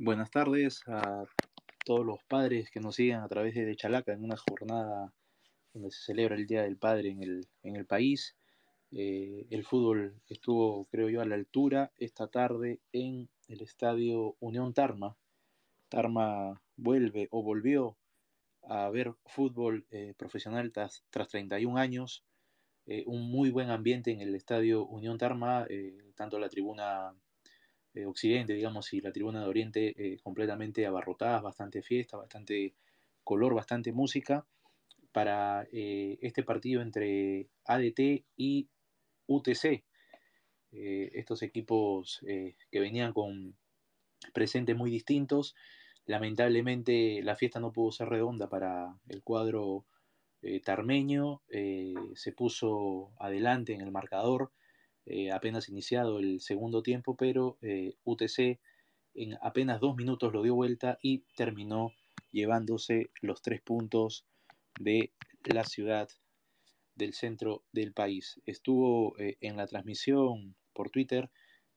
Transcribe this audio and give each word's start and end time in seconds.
Buenas 0.00 0.30
tardes 0.30 0.86
a 0.86 1.24
todos 1.84 2.06
los 2.06 2.22
padres 2.22 2.70
que 2.70 2.78
nos 2.78 2.94
siguen 2.94 3.16
a 3.16 3.26
través 3.26 3.56
de 3.56 3.74
Chalaca 3.74 4.12
en 4.12 4.22
una 4.22 4.36
jornada 4.36 5.12
donde 5.74 5.90
se 5.90 6.04
celebra 6.04 6.36
el 6.36 6.46
Día 6.46 6.62
del 6.62 6.76
Padre 6.76 7.10
en 7.10 7.24
el, 7.24 7.48
en 7.64 7.74
el 7.74 7.84
país. 7.84 8.36
Eh, 8.92 9.48
el 9.50 9.64
fútbol 9.64 10.14
estuvo, 10.28 10.84
creo 10.84 11.08
yo, 11.08 11.20
a 11.20 11.24
la 11.24 11.34
altura 11.34 11.90
esta 11.96 12.28
tarde 12.28 12.78
en 12.92 13.28
el 13.48 13.60
estadio 13.60 14.36
Unión 14.38 14.72
Tarma. 14.72 15.16
Tarma 15.88 16.62
vuelve 16.76 17.26
o 17.32 17.42
volvió 17.42 17.96
a 18.68 18.88
ver 18.90 19.14
fútbol 19.26 19.84
eh, 19.90 20.14
profesional 20.16 20.70
tras, 20.70 21.02
tras, 21.10 21.26
31 21.26 21.76
años. 21.76 22.22
Eh, 22.86 23.02
un 23.08 23.32
muy 23.32 23.50
buen 23.50 23.70
ambiente 23.70 24.12
en 24.12 24.20
el 24.20 24.36
estadio 24.36 24.86
Unión 24.86 25.18
Tarma, 25.18 25.66
tanto 26.14 26.38
la 26.38 26.48
tribuna 26.48 27.16
eh, 27.98 28.06
occidente, 28.06 28.52
digamos, 28.52 28.92
y 28.92 29.00
la 29.00 29.10
tribuna 29.10 29.40
de 29.40 29.48
Oriente 29.48 29.94
eh, 29.96 30.18
completamente 30.22 30.86
abarrotadas, 30.86 31.42
bastante 31.42 31.82
fiesta, 31.82 32.16
bastante 32.16 32.74
color, 33.24 33.54
bastante 33.54 33.90
música, 33.92 34.46
para 35.10 35.66
eh, 35.72 36.16
este 36.20 36.44
partido 36.44 36.80
entre 36.80 37.48
ADT 37.64 38.24
y 38.36 38.68
UTC. 39.26 39.82
estos 40.70 41.42
equipos 41.42 42.20
que 42.70 42.80
venían 42.80 43.12
con 43.12 43.56
presentes 44.32 44.76
muy 44.76 44.90
distintos. 44.90 45.56
Lamentablemente 46.06 47.20
la 47.22 47.36
fiesta 47.36 47.58
no 47.58 47.72
pudo 47.72 47.90
ser 47.90 48.08
redonda 48.10 48.48
para 48.48 48.94
el 49.08 49.22
cuadro 49.22 49.86
tarmeño, 50.64 51.42
se 52.14 52.32
puso 52.32 53.12
adelante 53.18 53.72
en 53.74 53.80
el 53.80 53.90
marcador 53.90 54.52
eh, 55.10 55.32
apenas 55.32 55.70
iniciado 55.70 56.18
el 56.18 56.40
segundo 56.40 56.82
tiempo, 56.82 57.16
pero 57.16 57.56
eh, 57.62 57.94
UTC 58.04 58.60
en 59.14 59.38
apenas 59.40 59.80
dos 59.80 59.96
minutos 59.96 60.34
lo 60.34 60.42
dio 60.42 60.54
vuelta 60.54 60.98
y 61.02 61.24
terminó 61.34 61.92
llevándose 62.30 63.10
los 63.22 63.40
tres 63.40 63.62
puntos 63.62 64.26
de 64.78 65.12
la 65.44 65.64
ciudad 65.64 66.10
del 66.94 67.14
centro 67.14 67.64
del 67.72 67.94
país. 67.94 68.38
Estuvo 68.44 69.18
eh, 69.18 69.38
en 69.40 69.56
la 69.56 69.66
transmisión 69.66 70.54
por 70.74 70.90
Twitter 70.90 71.30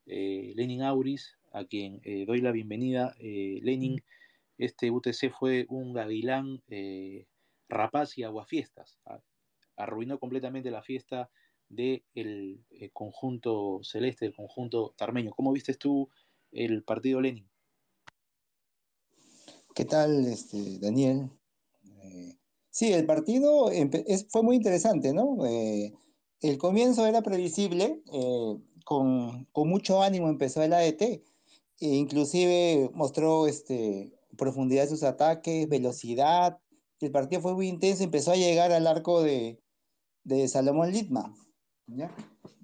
Lenin 0.06 0.82
Auris, 0.82 1.38
a 1.54 1.64
quien 1.64 2.02
doy 2.26 2.42
la 2.42 2.52
bienvenida. 2.52 3.16
Lenin, 3.20 4.04
este 4.58 4.92
UTC 4.92 5.32
fue 5.32 5.68
un 5.70 5.94
gavilán 5.94 6.62
rapaz 7.70 8.18
y 8.18 8.24
aguafiestas. 8.24 9.00
Arruinó 9.78 10.20
completamente 10.20 10.70
la 10.70 10.82
fiesta 10.82 11.30
del 11.76 12.04
de 12.70 12.86
eh, 12.86 12.90
conjunto 12.92 13.80
celeste, 13.84 14.26
del 14.26 14.36
conjunto 14.36 14.94
tarmeño. 14.98 15.32
¿Cómo 15.32 15.52
viste 15.52 15.74
tú 15.74 16.10
el 16.52 16.84
partido 16.84 17.22
Lenin? 17.22 17.50
¿Qué 19.74 19.86
tal, 19.86 20.26
este, 20.26 20.80
Daniel? 20.80 21.30
Eh, 22.04 22.38
sí, 22.70 22.92
el 22.92 23.06
partido 23.06 23.72
fue 24.30 24.44
muy 24.44 24.58
interesante, 24.58 25.14
¿no? 25.14 25.46
Eh, 25.46 25.94
el 26.42 26.58
comienzo 26.58 27.06
era 27.06 27.22
previsible, 27.22 28.02
eh, 28.12 28.58
con, 28.84 29.48
mucho 29.56 30.02
ánimo 30.02 30.28
empezó 30.28 30.62
el 30.62 30.74
ADT, 30.74 31.02
e 31.02 31.22
inclusive 31.80 32.90
mostró 32.94 33.48
este, 33.48 34.12
profundidad 34.38 34.84
de 34.84 34.90
sus 34.90 35.04
ataques, 35.04 35.70
velocidad, 35.70 36.60
el 37.00 37.12
partido 37.12 37.42
fue 37.42 37.54
muy 37.54 37.68
intenso, 37.68 38.04
empezó 38.04 38.32
a 38.32 38.36
llegar 38.36 38.72
al 38.72 38.88
arco 38.88 39.24
de, 39.24 39.60
de 40.24 40.48
Salomón 40.48 40.92
Litma. 40.92 41.34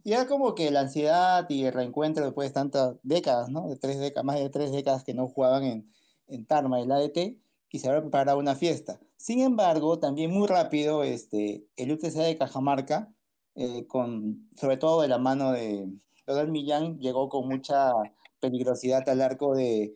Y 0.03 0.13
era 0.13 0.27
como 0.27 0.55
que 0.55 0.71
la 0.71 0.81
ansiedad 0.81 1.45
y 1.49 1.65
el 1.65 1.73
reencuentro 1.73 2.23
después 2.23 2.49
de 2.49 2.53
tantas 2.53 2.95
décadas, 3.03 3.49
¿no? 3.49 3.67
De 3.67 3.75
tres 3.75 3.99
décadas, 3.99 4.25
más 4.25 4.39
de 4.39 4.49
tres 4.49 4.71
décadas 4.71 5.03
que 5.03 5.13
no 5.13 5.27
jugaban 5.27 5.63
en, 5.63 5.91
en 6.27 6.45
Tarma, 6.45 6.79
el 6.79 6.91
ADT, 6.91 7.37
y 7.69 7.79
se 7.79 7.89
había 7.89 8.01
preparado 8.01 8.39
una 8.39 8.55
fiesta. 8.55 8.99
Sin 9.17 9.41
embargo, 9.41 9.99
también 9.99 10.31
muy 10.31 10.47
rápido, 10.47 11.03
este, 11.03 11.67
el 11.75 11.91
UTC 11.91 12.13
de 12.13 12.37
Cajamarca, 12.37 13.13
eh, 13.55 13.85
con, 13.87 14.49
sobre 14.55 14.77
todo 14.77 15.01
de 15.01 15.07
la 15.07 15.17
mano 15.17 15.51
de 15.51 15.91
Rodolfo 16.25 16.51
Millán, 16.51 16.99
llegó 16.99 17.27
con 17.27 17.47
mucha 17.47 17.91
peligrosidad 18.39 19.07
al 19.09 19.21
arco 19.21 19.55
de, 19.55 19.95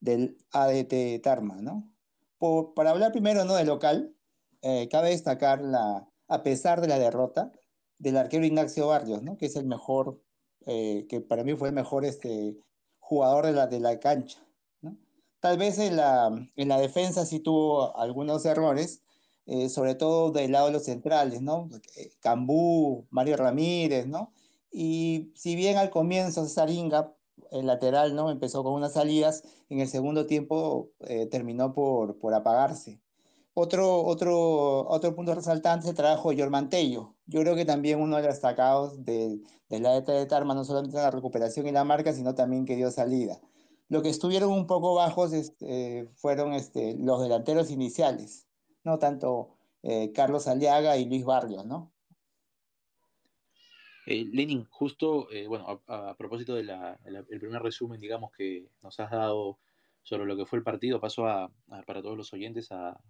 del 0.00 0.38
ADT 0.52 1.22
Tarma, 1.22 1.56
¿no? 1.56 1.90
Por, 2.38 2.72
para 2.74 2.90
hablar 2.90 3.12
primero, 3.12 3.44
¿no? 3.44 3.54
Del 3.54 3.66
local, 3.66 4.14
eh, 4.62 4.88
cabe 4.88 5.10
destacar 5.10 5.60
la, 5.60 6.08
a 6.28 6.42
pesar 6.42 6.80
de 6.80 6.88
la 6.88 6.98
derrota, 6.98 7.52
del 8.00 8.16
arquero 8.16 8.44
Ignacio 8.44 8.88
Barrios, 8.88 9.22
¿no? 9.22 9.36
que 9.36 9.46
es 9.46 9.54
el 9.54 9.66
mejor, 9.66 10.20
eh, 10.66 11.06
que 11.08 11.20
para 11.20 11.44
mí 11.44 11.54
fue 11.54 11.68
el 11.68 11.74
mejor 11.74 12.04
este, 12.04 12.56
jugador 12.98 13.46
de 13.46 13.52
la, 13.52 13.66
de 13.68 13.78
la 13.78 14.00
cancha. 14.00 14.44
Tal 15.40 15.56
vez 15.56 15.78
en 15.78 15.96
la, 15.96 16.28
en 16.56 16.68
la 16.68 16.78
defensa 16.78 17.24
sí 17.24 17.40
tuvo 17.40 17.96
algunos 17.96 18.44
errores, 18.44 19.02
eh, 19.46 19.70
sobre 19.70 19.94
todo 19.94 20.32
del 20.32 20.52
lado 20.52 20.66
de 20.66 20.72
los 20.72 20.84
centrales, 20.84 21.40
¿no? 21.40 21.70
Cambú, 22.20 23.06
Mario 23.10 23.38
Ramírez, 23.38 24.06
¿no? 24.06 24.34
Y 24.70 25.32
si 25.34 25.56
bien 25.56 25.78
al 25.78 25.88
comienzo 25.90 26.46
Saringa, 26.46 27.14
el 27.50 27.66
lateral, 27.66 28.14
¿no? 28.14 28.30
Empezó 28.30 28.62
con 28.62 28.74
unas 28.74 28.92
salidas, 28.92 29.42
en 29.70 29.80
el 29.80 29.88
segundo 29.88 30.26
tiempo 30.26 30.90
eh, 31.00 31.26
terminó 31.26 31.72
por, 31.72 32.18
por 32.18 32.34
apagarse. 32.34 33.00
Otro, 33.54 34.04
otro, 34.04 34.86
otro 34.88 35.14
punto 35.14 35.34
resaltante 35.34 35.86
es 35.86 35.90
el 35.90 35.96
trabajo 35.96 36.32
de. 36.32 37.16
Yo 37.30 37.42
creo 37.42 37.54
que 37.54 37.64
también 37.64 38.00
uno 38.00 38.16
de 38.16 38.22
los 38.22 38.32
destacados 38.32 39.04
de, 39.04 39.38
la 39.68 39.96
ETA 39.96 40.12
de 40.12 40.26
Tarma, 40.26 40.52
no 40.52 40.64
solamente 40.64 40.96
en 40.96 41.04
la 41.04 41.12
recuperación 41.12 41.68
y 41.68 41.70
la 41.70 41.84
marca, 41.84 42.12
sino 42.12 42.34
también 42.34 42.66
que 42.66 42.74
dio 42.74 42.90
salida. 42.90 43.40
Lo 43.88 44.02
que 44.02 44.08
estuvieron 44.08 44.50
un 44.50 44.66
poco 44.66 44.94
bajos 44.96 45.32
este, 45.32 46.08
fueron 46.16 46.54
este, 46.54 46.96
los 46.98 47.22
delanteros 47.22 47.70
iniciales, 47.70 48.48
no 48.82 48.98
tanto 48.98 49.50
eh, 49.84 50.10
Carlos 50.12 50.48
Aliaga 50.48 50.96
y 50.96 51.04
Luis 51.04 51.24
Barrios, 51.24 51.64
¿no? 51.64 51.92
Eh, 54.06 54.24
Lenin, 54.32 54.66
justo, 54.68 55.30
eh, 55.30 55.46
bueno, 55.46 55.82
a, 55.86 56.16
propósito 56.16 56.56
del 56.56 56.66
de 56.66 57.38
primer 57.38 57.62
resumen, 57.62 58.00
digamos, 58.00 58.32
que 58.32 58.66
nos 58.82 58.98
has 58.98 59.12
dado 59.12 59.60
sobre 60.02 60.26
lo 60.26 60.36
que 60.36 60.46
fue 60.46 60.58
el 60.58 60.64
partido, 60.64 61.00
paso 61.00 61.28
a, 61.28 61.52
para 61.86 62.02
todos 62.02 62.16
los 62.16 62.32
oyentes 62.32 62.72
a, 62.72 63.00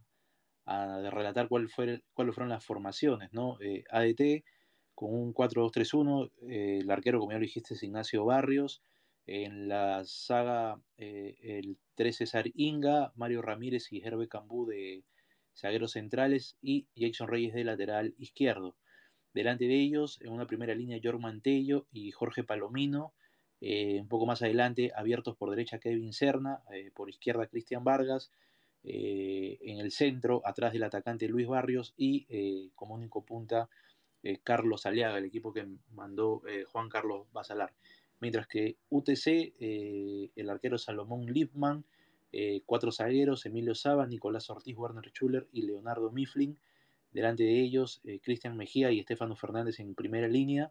a 0.66 1.10
relatar 1.10 1.48
cuál 1.48 1.69
fue, 1.69 2.03
cuáles 2.12 2.34
fueron 2.34 2.50
las 2.50 2.65
formaciones, 2.65 3.32
¿no? 3.32 3.59
Eh, 3.60 3.84
ADT 3.91 4.44
con 4.94 5.15
un 5.15 5.32
4-2-3-1, 5.32 6.31
eh, 6.48 6.78
el 6.82 6.91
arquero, 6.91 7.19
como 7.19 7.32
ya 7.32 7.38
lo 7.38 7.44
dijiste, 7.44 7.75
es 7.75 7.82
Ignacio 7.82 8.25
Barrios, 8.25 8.82
en 9.26 9.69
la 9.69 10.04
saga 10.04 10.81
eh, 10.98 11.37
el 11.43 11.78
3 11.94 12.16
César 12.16 12.47
Inga, 12.54 13.12
Mario 13.16 13.43
Ramírez 13.43 13.93
y 13.93 14.03
Herbe 14.03 14.28
Cambú 14.28 14.66
de 14.66 15.04
zagueros 15.56 15.93
centrales 15.93 16.56
y 16.60 16.88
Jackson 16.94 17.28
Reyes 17.28 17.54
de 17.54 17.65
lateral 17.65 18.15
izquierdo. 18.19 18.77
Delante 19.32 19.66
de 19.66 19.77
ellos, 19.81 20.21
en 20.22 20.32
una 20.32 20.47
primera 20.47 20.75
línea, 20.75 21.00
Jorge 21.03 21.21
Mantello 21.21 21.87
y 21.92 22.10
Jorge 22.10 22.44
Palomino. 22.44 23.15
un 23.60 24.09
poco 24.09 24.27
más 24.27 24.42
adelante, 24.42 24.91
abiertos 24.94 25.37
por 25.37 25.50
derecha 25.50 25.78
Kevin 25.78 26.12
Serna, 26.12 26.62
por 26.94 27.10
izquierda 27.10 27.47
Cristian 27.47 27.84
Vargas, 27.84 28.32
eh, 28.83 29.59
en 29.61 29.79
el 29.79 29.91
centro, 29.93 30.41
atrás 30.45 30.73
del 30.73 30.85
atacante 30.85 31.29
Luis 31.29 31.47
Barrios 31.47 31.93
y 31.99 32.27
eh, 32.31 32.71
como 32.75 32.95
único 32.95 33.25
punta 33.25 33.69
eh, 34.23 34.39
Carlos 34.43 34.87
Aliaga, 34.87 35.19
el 35.19 35.27
equipo 35.27 35.53
que 35.53 35.67
mandó 35.93 36.43
Juan 36.73 36.89
Carlos 36.89 37.27
Basalar. 37.33 37.75
Mientras 38.21 38.47
que 38.47 38.77
UTC, 38.91 39.55
el 40.37 40.51
arquero 40.51 40.77
Salomón 40.77 41.27
Lipman, 41.27 41.85
cuatro 42.67 42.93
zagueros, 42.93 43.47
Emilio 43.47 43.75
Saba, 43.75 44.07
Nicolás 44.07 44.51
Ortiz, 44.51 44.77
Werner 44.77 45.11
Schuller 45.11 45.49
y 45.53 45.63
Leonardo 45.63 46.11
Mifflin. 46.11 46.59
Delante 47.13 47.45
de 47.45 47.61
ellos, 47.61 48.03
Cristian 48.23 48.59
Mejía 48.59 48.93
y 48.93 49.01
Estefano 49.01 49.37
Fernández 49.37 49.81
en 49.81 49.95
primera 49.95 50.29
línea. 50.29 50.71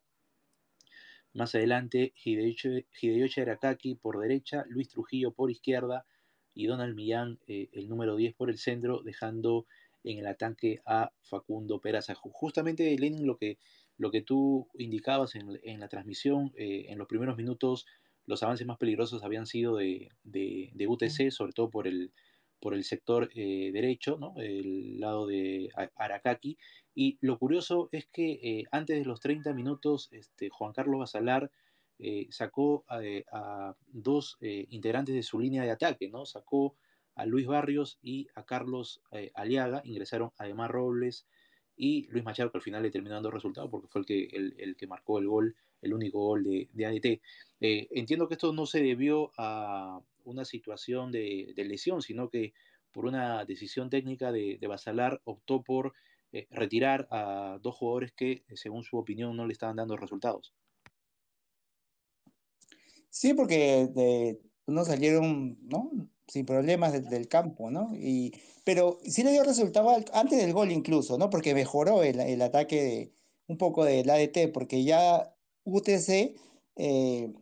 Más 1.34 1.56
adelante, 1.56 2.14
Hideyoshi 2.24 3.42
Arakaki 3.42 3.96
por 3.96 4.19
derecha, 4.19 4.64
Luis 4.69 4.90
Trujillo 4.90 5.31
por 5.31 5.50
izquierda, 5.50 6.06
y 6.54 6.68
Donald 6.68 6.96
Millán 6.96 7.40
eh, 7.48 7.69
el 7.74 7.90
número 7.90 8.16
10 8.16 8.36
por 8.36 8.50
el 8.50 8.57
centro, 8.57 9.01
dejando 9.04 9.66
en 10.04 10.19
el 10.19 10.28
ataque 10.28 10.81
a 10.86 11.12
Facundo 11.22 11.80
Peraza. 11.80 12.16
Justamente, 12.16 12.98
Lenin, 12.98 13.25
lo 13.25 13.38
que, 13.38 13.57
lo 13.98 14.12
que 14.12 14.22
tú 14.22 14.68
indicabas 14.75 15.36
en, 15.36 15.60
en 15.63 15.80
la 15.80 15.90
transmisión, 15.90 16.51
eh, 16.56 16.86
en 16.90 16.98
los 16.98 17.07
primeros 17.07 17.38
minutos, 17.38 17.86
los 18.25 18.44
avances 18.44 18.66
más 18.68 18.78
peligrosos 18.78 19.24
habían 19.24 19.46
sido 19.46 19.75
de, 19.75 20.10
de, 20.24 20.72
de 20.74 20.88
UTC, 20.88 21.31
sobre 21.31 21.54
todo 21.54 21.69
por 21.69 21.88
el, 21.88 22.12
por 22.60 22.74
el 22.74 22.84
sector 22.84 23.30
eh, 23.36 23.72
derecho, 23.74 24.18
¿no? 24.19 24.34
el 24.38 25.00
lado 25.00 25.28
de 25.28 25.69
Aracaki. 25.95 26.57
Y 26.94 27.18
lo 27.22 27.38
curioso 27.40 27.90
es 27.92 28.07
que 28.07 28.40
eh, 28.44 28.63
antes 28.72 29.00
de 29.00 29.06
los 29.06 29.19
30 29.19 29.54
minutos, 29.54 30.10
este, 30.12 30.50
Juan 30.50 30.74
Carlos 30.74 31.00
Basalar 31.00 31.52
eh, 32.01 32.28
sacó 32.31 32.86
a, 32.88 33.01
a 33.34 33.75
dos 33.88 34.38
eh, 34.40 34.66
integrantes 34.69 35.13
de 35.13 35.22
su 35.22 35.38
línea 35.38 35.63
de 35.63 35.72
ataque, 35.72 36.07
¿no? 36.07 36.25
Sacó 36.25 36.78
a 37.16 37.25
Luis 37.25 37.46
Barrios 37.46 38.00
y 38.01 38.28
a 38.36 38.46
Carlos 38.46 39.01
eh, 39.12 39.31
Aliaga, 39.36 39.81
ingresaron 39.84 40.31
además 40.38 40.72
Robles 40.72 41.28
y 41.75 42.07
Luis 42.07 42.24
Machado, 42.24 42.51
que 42.51 42.57
al 42.60 42.63
final 42.63 42.84
le 42.84 42.92
terminó 42.92 43.16
dando 43.16 43.31
resultado 43.31 43.69
porque 43.69 43.90
fue 43.90 44.00
el 44.01 44.07
que, 44.07 44.24
el, 44.31 44.56
el 44.57 44.78
que 44.78 44.88
marcó 44.88 45.19
el 45.19 45.28
gol 45.28 45.56
el 45.81 45.94
único 45.94 46.19
gol 46.19 46.44
de, 46.44 46.86
ADT. 46.86 47.22
entiendo 47.60 48.28
que 48.28 48.34
esto 48.34 48.52
no 48.52 48.66
se 48.66 48.81
debió 48.81 49.31
a 49.38 50.02
una 50.25 50.44
situación 50.44 51.12
de, 51.12 51.54
lesión, 51.56 52.02
sino 52.02 52.30
que 52.30 52.54
por 52.92 53.06
una 53.06 53.45
decisión 53.45 53.90
técnica 53.90 54.34
de 54.34 54.60
Basalar 54.68 55.22
optó 55.24 55.63
por 55.63 55.94
retirar 56.50 57.07
a 57.12 57.60
dos 57.62 57.75
jugadores 57.75 58.12
que, 58.12 58.44
según 58.56 58.84
su 58.84 58.98
opinión, 58.98 59.38
no 59.38 59.48
le 59.48 59.54
estaban 59.54 59.78
dando 59.78 59.95
resultados. 59.95 60.54
Sí, 63.09 63.33
porque 63.33 63.89
no 64.67 64.85
salieron, 64.85 65.57
¿no? 65.67 65.91
Sin 66.27 66.45
problemas 66.45 66.94
del, 67.09 67.27
campo, 67.27 67.71
¿no? 67.71 67.91
Y, 67.95 68.33
pero 68.63 69.00
sí 69.03 69.23
le 69.23 69.31
dio 69.31 69.44
resultado 69.44 69.89
antes 70.13 70.39
del 70.39 70.53
gol 70.53 70.71
incluso, 70.71 71.17
¿no? 71.17 71.29
Porque 71.29 71.56
mejoró 71.56 72.03
el, 72.03 72.41
ataque 72.41 73.13
un 73.47 73.57
poco 73.57 73.83
del 73.83 74.09
ADT, 74.09 74.51
porque 74.53 74.83
ya 74.83 75.35
UTC 75.63 76.35
eh, 76.75 77.33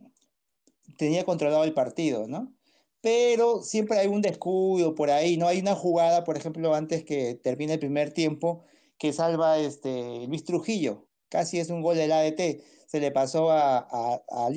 tenía 0.96 1.24
controlado 1.24 1.64
el 1.64 1.74
partido, 1.74 2.26
¿no? 2.28 2.54
Pero 3.00 3.62
siempre 3.62 3.98
hay 3.98 4.08
un 4.08 4.22
descuido 4.22 4.94
por 4.94 5.10
ahí, 5.10 5.36
¿no? 5.36 5.46
Hay 5.48 5.60
una 5.60 5.74
jugada, 5.74 6.24
por 6.24 6.36
ejemplo, 6.36 6.74
antes 6.74 7.04
que 7.04 7.34
termine 7.34 7.74
el 7.74 7.78
primer 7.78 8.12
tiempo, 8.12 8.64
que 8.98 9.12
salva 9.12 9.58
este, 9.58 10.26
Luis 10.26 10.44
Trujillo, 10.44 11.07
casi 11.28 11.58
es 11.58 11.70
un 11.70 11.82
gol 11.82 11.96
del 11.96 12.12
ADT 12.12 12.60
se 12.88 13.00
le 13.00 13.10
pasó 13.10 13.50
a, 13.50 13.86
a, 13.90 14.50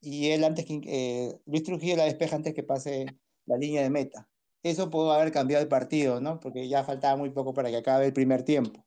y 0.00 0.28
él 0.28 0.42
antes 0.42 0.64
que 0.64 0.80
eh, 0.86 1.38
Luis 1.44 1.64
Trujillo 1.64 1.96
la 1.96 2.04
despeja 2.04 2.36
antes 2.36 2.54
que 2.54 2.62
pase 2.62 3.04
la 3.44 3.58
línea 3.58 3.82
de 3.82 3.90
meta. 3.90 4.26
Eso 4.62 4.88
pudo 4.88 5.12
haber 5.12 5.32
cambiado 5.32 5.62
el 5.62 5.68
partido, 5.68 6.18
¿no? 6.18 6.40
Porque 6.40 6.66
ya 6.66 6.82
faltaba 6.82 7.16
muy 7.16 7.28
poco 7.28 7.52
para 7.52 7.68
que 7.68 7.76
acabe 7.76 8.06
el 8.06 8.14
primer 8.14 8.42
tiempo. 8.42 8.86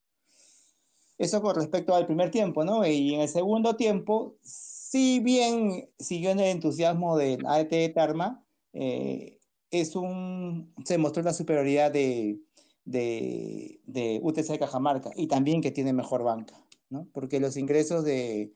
Eso 1.19 1.43
con 1.43 1.55
respecto 1.55 1.93
al 1.93 2.07
primer 2.07 2.31
tiempo, 2.31 2.63
¿no? 2.63 2.83
Y 2.85 3.13
en 3.13 3.21
el 3.21 3.29
segundo 3.29 3.75
tiempo, 3.75 4.37
si 4.41 5.19
bien 5.19 5.87
siguió 5.99 6.31
en 6.31 6.39
el 6.39 6.47
entusiasmo 6.47 7.17
de 7.17 7.37
AET 7.45 7.93
Tarma, 7.93 8.43
eh, 8.73 9.39
es 9.69 9.95
un, 9.95 10.73
se 10.83 10.97
mostró 10.97 11.21
la 11.21 11.33
superioridad 11.33 11.91
de, 11.91 12.39
de, 12.85 13.79
de 13.85 14.19
UTC 14.23 14.57
Cajamarca 14.57 15.11
y 15.15 15.27
también 15.27 15.61
que 15.61 15.69
tiene 15.69 15.93
mejor 15.93 16.23
banca, 16.23 16.65
¿no? 16.91 17.07
Porque 17.13 17.39
los 17.39 17.57
ingresos 17.57 18.03
de, 18.03 18.53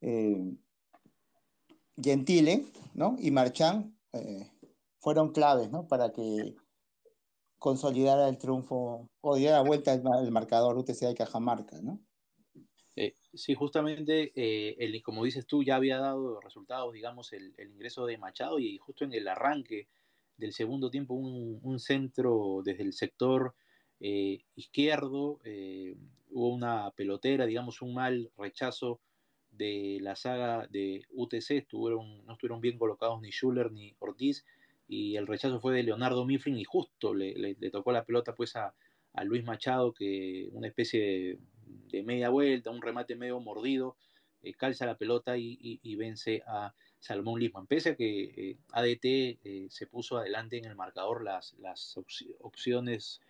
eh, 0.00 0.54
Gentile 2.00 2.66
¿no? 2.94 3.16
y 3.18 3.30
Marchand 3.30 3.94
eh, 4.12 4.50
fueron 4.98 5.32
claves 5.32 5.70
¿no? 5.70 5.86
para 5.86 6.12
que 6.12 6.54
consolidara 7.58 8.28
el 8.28 8.38
triunfo 8.38 9.10
o 9.20 9.36
diera 9.36 9.62
vuelta 9.62 9.94
el, 9.94 10.30
marcador 10.30 10.76
UTC 10.76 11.00
de 11.00 11.14
Cajamarca. 11.14 11.80
¿no? 11.80 12.00
Eh, 12.96 13.14
sí, 13.32 13.54
justamente, 13.54 14.32
el, 14.34 15.02
como 15.02 15.24
dices 15.24 15.46
tú, 15.46 15.62
ya 15.62 15.76
había 15.76 15.98
dado 15.98 16.40
resultados, 16.40 16.92
digamos, 16.92 17.32
el, 17.32 17.54
ingreso 17.58 18.06
de 18.06 18.18
Machado 18.18 18.58
y 18.58 18.78
justo 18.78 19.04
en 19.04 19.14
el 19.14 19.26
arranque 19.26 19.88
del 20.36 20.52
segundo 20.52 20.90
tiempo 20.90 21.14
un 21.14 21.78
centro 21.78 22.60
desde 22.64 22.82
el 22.82 22.92
sector 22.92 23.54
izquierdo, 24.00 25.38
hubo 26.34 26.48
una 26.48 26.90
pelotera, 26.90 27.46
digamos, 27.46 27.80
un 27.80 27.94
mal 27.94 28.30
rechazo 28.36 29.00
de 29.52 29.98
la 30.00 30.16
saga 30.16 30.66
de 30.68 31.04
UTC 31.10 31.52
estuvieron, 31.52 32.26
no 32.26 32.32
estuvieron 32.32 32.60
bien 32.60 32.76
colocados 32.76 33.22
ni 33.22 33.30
Schuller 33.30 33.70
ni 33.70 33.94
Ortiz 34.00 34.44
y 34.88 35.16
el 35.16 35.28
rechazo 35.28 35.60
fue 35.60 35.74
de 35.74 35.84
Leonardo 35.84 36.26
Mifflin 36.26 36.58
y 36.58 36.64
justo 36.64 37.14
le, 37.14 37.54
tocó 37.70 37.92
la 37.92 38.04
pelota 38.04 38.34
pues 38.34 38.56
a, 38.56 38.74
Luis 39.22 39.44
Machado 39.44 39.94
que 39.94 40.48
una 40.50 40.66
especie 40.66 41.38
de, 41.92 42.02
media 42.02 42.30
vuelta, 42.30 42.70
un 42.70 42.82
remate 42.82 43.14
medio 43.14 43.38
mordido, 43.38 43.96
eh, 44.42 44.54
calza 44.54 44.86
la 44.86 44.98
pelota 44.98 45.38
y, 45.38 45.94
vence 45.94 46.42
a 46.48 46.74
Salmón 46.98 47.38
Lisman. 47.38 47.68
Pese 47.68 47.90
a 47.90 47.96
que 47.96 48.24
eh, 48.24 48.56
ADT 48.72 49.04
eh, 49.04 49.66
se 49.70 49.86
puso 49.86 50.18
adelante 50.18 50.58
en 50.58 50.64
el 50.64 50.74
marcador, 50.74 51.22
las, 51.22 51.54
las 51.60 51.96
opciones 52.40 53.20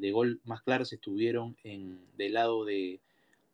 de 0.00 0.10
gol 0.12 0.40
más 0.44 0.62
claras 0.62 0.92
estuvieron 0.92 1.56
en, 1.64 2.00
del 2.16 2.34
lado 2.34 2.64
de 2.64 3.00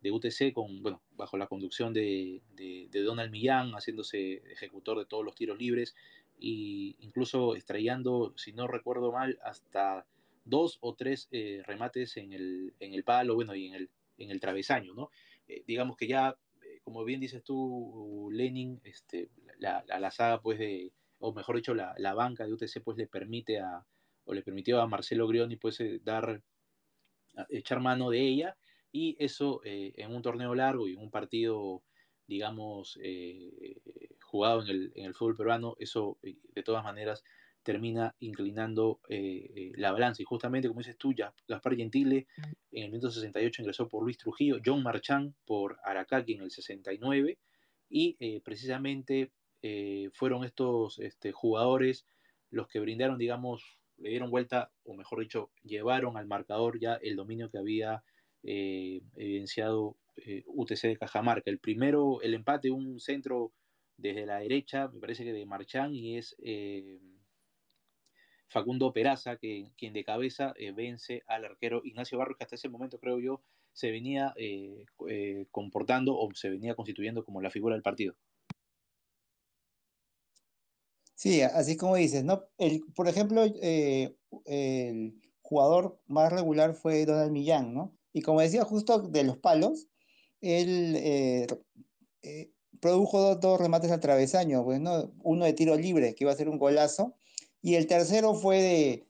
de 0.01 0.13
UTC 0.13 0.53
con, 0.53 0.83
bueno, 0.83 1.03
bajo 1.17 1.37
la 1.37 1.47
conducción 1.47 1.93
de, 1.93 2.43
de, 2.55 3.03
Donald 3.03 3.31
Millán, 3.31 3.73
haciéndose 3.73 4.43
ejecutor 4.53 4.99
de 4.99 5.07
todos 5.07 5.25
los 5.25 5.35
tiros 5.35 5.59
libres 5.59 5.95
e 6.41 6.95
incluso 7.01 7.57
estrellando, 7.57 8.33
si 8.37 8.53
no 8.53 8.69
recuerdo 8.69 9.13
mal, 9.13 9.39
hasta 9.43 10.07
dos 10.45 10.79
o 10.81 10.95
tres 10.95 11.29
eh, 11.33 11.63
remates 11.67 12.17
en 12.17 12.33
el, 12.33 12.75
en 12.81 12.95
el 12.95 13.03
palo, 13.05 13.35
bueno, 13.35 13.55
y 13.55 13.67
en 13.67 13.75
el, 13.75 13.91
en 14.19 14.31
el 14.31 14.41
travesaño, 14.41 14.95
¿no? 14.95 15.11
Eh, 15.49 15.65
digamos 15.67 15.97
que 15.97 16.07
ya, 16.07 16.37
eh, 16.63 16.81
como 16.85 17.05
bien 17.05 17.21
dices 17.21 17.43
tú, 17.43 18.29
Lenin, 18.33 18.81
este, 18.85 19.31
la, 19.59 19.85
la, 19.87 20.11
saga, 20.11 20.41
pues, 20.41 20.59
de, 20.59 20.93
o 21.19 21.33
mejor 21.33 21.57
dicho, 21.57 21.75
la, 21.75 21.95
la, 21.99 22.15
banca 22.15 22.47
de 22.47 22.53
UTC, 22.53 22.83
pues, 22.85 22.97
le 22.97 23.09
permite 23.09 23.59
a, 23.59 23.85
o 24.29 24.35
le 24.35 24.43
permitió 24.43 24.81
a 24.81 24.87
Marcelo 24.87 25.27
Grioni, 25.27 25.57
pues, 25.57 25.79
dar, 26.05 26.43
echar 27.49 27.81
mano 27.81 28.11
de 28.11 28.21
ella, 28.21 28.57
y 28.93 29.17
eso 29.19 29.63
eh, 29.65 29.95
en 29.97 30.15
un 30.15 30.21
torneo 30.21 30.55
largo 30.55 30.87
y 30.87 30.93
en 30.93 31.01
un 31.01 31.11
partido, 31.11 31.83
digamos, 32.27 32.99
eh, 33.03 33.81
jugado 34.21 34.63
en 34.63 34.69
el, 34.69 34.93
en 34.97 35.07
el, 35.07 35.15
fútbol 35.15 35.35
peruano, 35.35 35.77
eso 35.79 36.19
eh, 36.23 36.37
de 36.55 36.63
todas 36.63 36.85
maneras 36.85 37.25
termina 37.63 38.15
inclinando 38.21 39.01
la 39.09 39.93
balanza. 39.93 40.23
Y 40.23 40.25
justamente, 40.25 40.69
como 40.69 40.81
dices 40.81 40.97
tú, 40.97 41.15
Gaspar 41.47 41.77
Gentile 41.77 42.27
en 42.71 42.85
el 42.85 42.91
1968 42.93 43.63
ingresó 43.63 43.89
por 43.89 44.05
Luis 44.05 44.17
Trujillo, 44.17 44.59
John 44.65 44.83
Marchand 44.83 45.35
por 45.45 45.79
Aracaki 45.85 46.33
en 46.33 46.43
el 46.43 46.51
69, 46.51 47.39
y 47.91 48.41
precisamente 48.41 49.33
fueron 50.15 50.45
estos 50.45 50.99
este, 50.99 51.31
jugadores 51.33 52.07
los 52.51 52.69
que 52.69 52.81
brindaron, 52.81 53.19
digamos, 53.19 53.79
le 53.99 54.11
dieron 54.11 54.31
vuelta, 54.31 54.71
o 54.85 54.95
mejor 54.95 55.21
dicho, 55.21 55.51
llevaron 55.63 56.17
al 56.17 56.27
marcador 56.27 56.79
ya 56.79 56.95
el 56.95 57.17
dominio 57.17 57.51
que 57.51 57.59
había 57.59 58.03
eh, 58.43 59.03
evidenciado 59.17 59.97
eh, 60.17 60.45
UTC 60.47 60.83
de 60.83 60.97
Cajamarca. 60.97 61.51
El 61.51 61.59
primero, 61.59 62.21
el 62.23 62.35
empate, 62.35 62.71
un 62.71 63.01
centro 63.01 63.53
desde 63.97 64.27
la 64.27 64.39
derecha, 64.39 64.89
me 64.89 65.01
parece 65.01 65.25
que 65.25 65.33
de 65.33 65.47
Marchán, 65.47 65.95
y 65.95 66.19
es 66.19 66.37
eh, 66.43 67.01
Facundo 68.49 68.93
Peraza, 68.93 69.37
que, 69.37 69.73
quien 69.77 69.93
de 69.93 70.05
cabeza 70.05 70.55
vence 70.75 71.23
al 71.27 71.45
arquero 71.45 71.83
Ignacio 71.85 72.19
Barros, 72.19 72.37
que 72.39 72.45
hasta 72.45 72.57
ese 72.57 72.69
momento, 72.69 72.99
creo 72.99 73.19
yo, 73.19 73.43
se 73.73 73.91
venía 73.91 74.35
comportando 75.51 76.17
o 76.19 76.33
se 76.35 76.51
venía 76.51 76.75
constituyendo 76.75 77.25
como 77.25 77.41
la 77.41 77.51
figura 77.51 77.75
del 77.75 77.83
partido. 77.83 78.17
Sí, 81.19 81.43
así 81.43 81.77
como 81.77 81.97
dices, 81.97 82.23
¿no? 82.23 82.45
El, 82.59 82.85
por 82.95 83.09
ejemplo, 83.09 83.43
el 83.43 85.21
jugador 85.43 86.01
más 86.07 86.33
regular 86.33 86.75
fue 86.75 87.05
Donald 87.07 87.33
Millán, 87.33 87.75
¿no? 87.75 87.93
Y 88.13 88.23
como 88.23 88.41
decía, 88.41 88.65
justo 88.65 89.01
de 89.01 89.25
los 89.25 89.37
palos, 89.37 89.89
él 90.41 90.95
eh, 90.95 91.49
eh, 92.23 92.53
produjo 92.81 93.35
dos, 93.35 93.61
remates 93.61 93.91
al 93.91 93.99
travesaño, 93.99 94.63
pues, 94.63 94.81
uno 94.81 95.45
de 95.45 95.53
tiro 95.55 95.75
libre, 95.77 96.15
que 96.15 96.23
iba 96.23 96.31
a 96.31 96.37
ser 96.37 96.49
un 96.49 96.57
golazo, 96.57 97.17
y 97.61 97.75
el 97.75 97.89
tercero 97.89 98.35
fue 98.35 98.63
de 98.63 99.09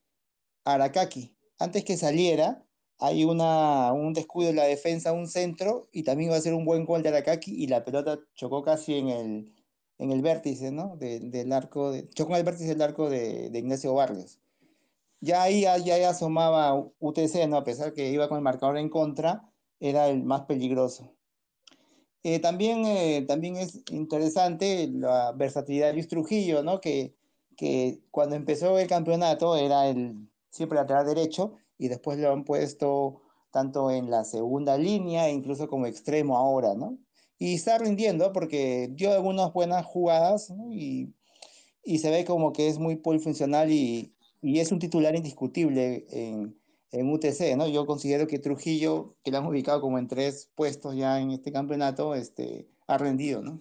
Arakaki. 0.64 1.36
Antes 1.58 1.84
que 1.84 1.98
saliera, 1.98 2.64
hay 2.98 3.24
una, 3.24 3.92
un 3.92 4.14
descuido 4.14 4.48
en 4.48 4.56
la 4.56 4.64
defensa, 4.64 5.12
un 5.12 5.28
centro, 5.28 5.90
y 5.92 6.04
también 6.04 6.30
iba 6.30 6.38
a 6.38 6.40
ser 6.40 6.54
un 6.54 6.64
buen 6.64 6.86
gol 6.86 7.02
de 7.02 7.10
Arakaki, 7.10 7.54
y 7.54 7.66
la 7.66 7.84
pelota 7.84 8.18
chocó 8.34 8.62
casi 8.62 8.94
en 8.94 9.08
el, 9.10 9.57
en 9.98 10.12
el 10.12 10.22
vértice, 10.22 10.70
¿no? 10.70 10.96
del 10.96 11.52
arco, 11.52 11.90
de, 11.92 12.08
chocó 12.10 12.32
en 12.32 12.38
el 12.38 12.44
vértice 12.44 12.68
del 12.68 12.82
arco 12.82 13.10
de, 13.10 13.50
de 13.50 13.58
Ignacio 13.58 13.94
Barrios 13.94 14.38
ya 15.20 15.42
ahí 15.42 15.62
ya, 15.62 16.10
asomaba 16.10 16.74
UTC, 16.98 17.48
¿no? 17.48 17.56
a 17.58 17.64
pesar 17.64 17.92
que 17.92 18.10
iba 18.10 18.28
con 18.28 18.38
el 18.38 18.44
marcador 18.44 18.76
en 18.78 18.88
contra, 18.88 19.50
era 19.80 20.08
el 20.08 20.22
más 20.22 20.42
peligroso. 20.42 21.12
Eh, 22.22 22.40
también, 22.40 22.84
eh, 22.84 23.24
también 23.26 23.56
es 23.56 23.82
interesante 23.90 24.88
la 24.92 25.32
versatilidad 25.32 25.88
de 25.88 25.94
Luis 25.94 26.08
Trujillo, 26.08 26.62
¿no? 26.62 26.80
que, 26.80 27.14
que 27.56 28.00
cuando 28.10 28.36
empezó 28.36 28.78
el 28.78 28.88
campeonato 28.88 29.56
era 29.56 29.88
el 29.88 30.28
siempre 30.50 30.76
lateral 30.76 31.06
derecho 31.06 31.54
y 31.78 31.88
después 31.88 32.18
lo 32.18 32.32
han 32.32 32.44
puesto 32.44 33.22
tanto 33.50 33.90
en 33.90 34.10
la 34.10 34.24
segunda 34.24 34.76
línea 34.76 35.28
e 35.28 35.32
incluso 35.32 35.68
como 35.68 35.86
extremo 35.86 36.36
ahora, 36.36 36.74
¿no? 36.74 36.98
Y 37.38 37.54
está 37.54 37.78
rindiendo 37.78 38.32
porque 38.32 38.88
dio 38.92 39.12
algunas 39.12 39.52
buenas 39.52 39.86
jugadas 39.86 40.52
y, 40.70 41.14
y, 41.84 41.98
se 41.98 42.10
ve 42.10 42.24
como 42.24 42.52
que 42.52 42.68
es 42.68 42.78
muy 42.78 42.96
polifuncional 42.96 43.70
y, 43.70 44.12
y 44.42 44.58
es 44.58 44.72
un 44.72 44.78
titular 44.78 45.14
indiscutible 45.14 46.04
en, 46.10 46.58
en, 46.90 47.12
UTC, 47.12 47.56
¿no? 47.56 47.68
Yo 47.68 47.86
considero 47.86 48.26
que 48.26 48.38
Trujillo, 48.38 49.14
que 49.22 49.30
lo 49.30 49.38
han 49.38 49.46
ubicado 49.46 49.80
como 49.80 49.98
en 49.98 50.08
tres 50.08 50.50
puestos 50.54 50.96
ya 50.96 51.20
en 51.20 51.30
este 51.30 51.52
campeonato, 51.52 52.14
este, 52.14 52.66
ha 52.88 52.98
rendido, 52.98 53.42
¿no? 53.42 53.60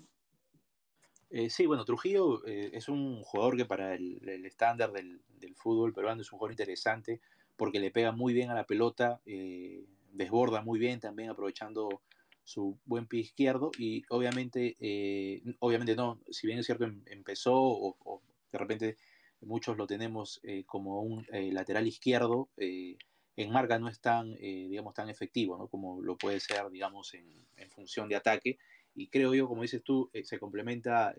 Eh, 1.29 1.49
sí, 1.49 1.65
bueno, 1.65 1.83
Trujillo 1.83 2.45
eh, 2.47 2.71
es 2.73 2.87
un 2.87 3.21
jugador 3.23 3.57
que 3.57 3.65
para 3.65 3.93
el, 3.93 4.45
estándar 4.45 4.93
del, 4.93 5.21
del, 5.39 5.55
fútbol 5.55 5.93
peruano 5.93 6.21
es 6.21 6.31
un 6.31 6.39
jugador 6.39 6.53
interesante 6.53 7.19
porque 7.57 7.79
le 7.79 7.91
pega 7.91 8.11
muy 8.11 8.33
bien 8.33 8.49
a 8.49 8.55
la 8.55 8.65
pelota, 8.65 9.19
eh, 9.25 9.83
desborda 10.13 10.61
muy 10.61 10.79
bien 10.79 10.99
también 10.99 11.29
aprovechando 11.29 12.01
su 12.47 12.79
buen 12.85 13.07
pie 13.07 13.19
izquierdo 13.19 13.71
y 13.77 14.03
obviamente, 14.09 14.77
eh, 14.79 15.41
obviamente 15.59 15.95
no, 15.95 16.21
si 16.29 16.47
bien 16.47 16.59
es 16.59 16.65
cierto 16.65 16.85
em, 16.85 17.03
empezó 17.07 17.53
o, 17.55 18.21
de 18.51 18.57
repente 18.57 18.97
muchos 19.41 19.77
lo 19.77 19.85
tenemos 19.85 20.39
eh, 20.43 20.63
como 20.65 21.01
un 21.01 21.25
lateral 21.29 21.87
izquierdo, 21.87 22.49
en 22.57 23.51
marca 23.51 23.77
no 23.77 23.87
es 23.87 23.99
tan, 23.99 24.33
digamos, 24.33 24.95
tan 24.95 25.09
efectivo, 25.09 25.57
¿no? 25.57 25.67
Como 25.67 26.01
lo 26.01 26.17
puede 26.17 26.39
ser, 26.39 26.71
digamos, 26.71 27.13
en, 27.13 27.45
en 27.55 27.69
función 27.69 28.09
de 28.09 28.15
ataque. 28.15 28.57
Y 28.95 29.09
creo 29.09 29.35
yo, 29.35 29.47
como 29.47 29.61
dices 29.61 29.83
tú, 29.83 30.09
se 30.23 30.39
complementa 30.39 31.13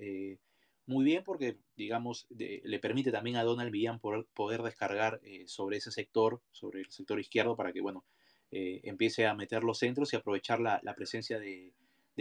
muy 0.89 1.05
bien 1.05 1.23
porque, 1.23 1.59
digamos, 1.77 2.27
le 2.31 2.79
permite 2.79 3.13
también 3.13 3.37
a 3.37 3.43
Donald 3.43 3.71
Villan 3.71 4.01
poder, 4.01 4.27
poder 4.33 4.63
descargar 4.63 5.21
eh, 5.23 5.45
sobre 5.47 5.77
ese 5.77 5.91
sector, 5.91 6.41
sobre 6.51 6.81
el 6.81 6.91
sector 6.91 7.21
izquierdo, 7.21 7.57
para 7.57 7.75
que, 7.75 7.83
bueno, 7.83 8.07
eh, 8.51 8.81
empiece 8.85 9.27
a 9.27 9.35
meter 9.35 9.65
los 9.65 9.79
centros 9.79 10.13
y 10.13 10.17
aprovechar 10.17 10.61
la, 10.61 10.81
la 10.83 10.95
presencia 10.95 11.39
de, 11.39 11.73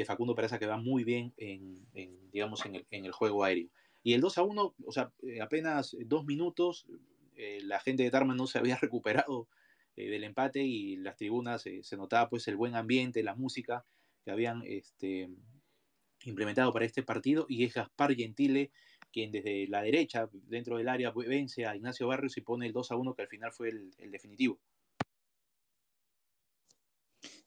Facundo 0.05 0.35
Peraza, 0.35 0.59
que 0.59 0.67
va 0.67 0.77
muy 0.77 1.03
bien 1.03 1.33
en, 1.37 1.87
digamos, 2.31 2.63
en 2.67 2.75
el, 2.75 2.85
en 2.91 3.05
el, 3.05 3.11
juego 3.11 3.43
aéreo. 3.43 3.67
Y 4.03 4.13
el 4.13 4.21
2 4.21 4.37
a 4.37 4.43
1, 4.43 4.75
o 4.85 4.91
sea, 4.91 5.11
eh, 5.23 5.41
apenas 5.41 5.97
dos 6.05 6.23
minutos, 6.23 6.85
la 7.63 7.79
gente 7.79 8.03
de 8.03 8.11
Tarman 8.11 8.37
no 8.37 8.45
se 8.45 8.59
había 8.59 8.77
recuperado 8.81 9.47
del 9.95 10.23
empate 10.23 10.61
y 10.63 10.97
las 10.97 11.15
tribunas 11.15 11.63
se 11.63 11.97
notaba 11.97 12.29
pues 12.29 12.47
el 12.47 12.55
buen 12.55 12.75
ambiente, 12.75 13.23
la 13.23 13.33
música 13.33 13.85
que 14.23 14.29
habían 14.29 14.61
este, 14.65 15.29
implementado 16.25 16.73
para 16.73 16.85
este 16.85 17.03
partido 17.03 17.45
y 17.49 17.63
es 17.63 17.73
Gaspar 17.73 18.15
Gentile 18.15 18.71
quien 19.11 19.31
desde 19.31 19.67
la 19.67 19.81
derecha, 19.81 20.29
dentro 20.31 20.77
del 20.77 20.89
área, 20.89 21.11
vence 21.11 21.65
a 21.65 21.75
Ignacio 21.75 22.07
Barrios 22.07 22.37
y 22.37 22.41
pone 22.41 22.67
el 22.67 22.73
2 22.73 22.91
a 22.91 22.95
1 22.97 23.15
que 23.15 23.21
al 23.21 23.27
final 23.27 23.51
fue 23.51 23.69
el, 23.69 24.11
definitivo. 24.11 24.59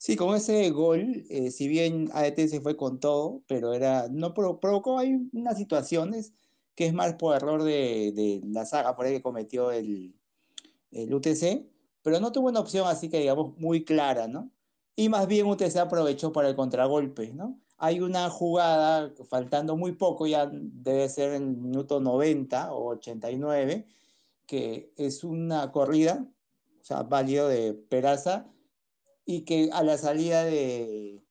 Sí, 0.01 0.17
con 0.17 0.35
ese 0.35 0.71
gol, 0.71 1.25
eh, 1.29 1.51
si 1.51 1.69
bien 1.69 2.09
ADT 2.15 2.49
se 2.49 2.63
fue 2.63 2.75
con 2.75 3.01
todo, 3.01 3.43
pero 3.47 3.75
era 3.75 4.09
no 4.09 4.33
provocó 4.33 4.99
hay 4.99 5.29
unas 5.35 5.59
situaciones 5.59 6.33
que 6.75 6.87
es 6.87 6.95
más 6.95 7.15
por 7.17 7.37
error 7.37 7.63
de, 7.63 8.13
de 8.15 8.41
la 8.47 8.65
saga 8.65 8.97
por 8.97 9.05
ahí 9.05 9.13
que 9.13 9.23
cometió 9.23 9.71
el, 9.71 10.17
el, 10.93 11.13
UTC, 11.15 11.67
pero 12.03 12.19
no 12.21 12.33
tuvo 12.33 12.49
una 12.49 12.61
opción 12.61 12.89
así 12.89 13.11
que 13.11 13.19
digamos 13.21 13.59
muy 13.59 13.85
clara, 13.85 14.27
¿no? 14.27 14.51
Y 14.97 15.11
más 15.11 15.27
bien 15.27 15.47
UTC 15.47 15.77
aprovechó 15.77 16.33
para 16.33 16.49
el 16.49 16.57
contragolpe, 16.57 17.33
¿no? 17.35 17.61
hay 17.83 18.01
una 18.01 18.29
jugada, 18.31 19.13
faltando 19.29 19.77
muy 19.77 19.93
poco, 19.93 20.27
ya 20.27 20.51
debe 20.53 21.09
ser 21.09 21.33
en 21.33 21.43
el 21.45 21.57
minuto 21.57 21.99
90 22.01 22.73
o 22.75 22.91
89, 22.91 23.87
que 24.47 24.93
es 24.99 25.25
una 25.25 25.73
corrida, 25.73 26.27
o 26.81 26.85
sea, 26.85 27.03
válido 27.05 27.49
de 27.49 27.73
Peraza, 27.73 28.47
y 29.31 29.43
que 29.43 29.71
a 29.73 29.85
la 29.85 29.97
salida 29.97 30.45
de, 30.45 31.23